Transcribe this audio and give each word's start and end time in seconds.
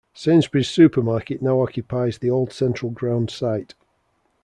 Sainsbury's 0.15 0.67
Supermarket 0.67 1.43
now 1.43 1.59
occupies 1.61 2.17
the 2.17 2.29
old 2.31 2.51
Central 2.51 2.89
Ground 2.89 3.29
site. 3.29 3.75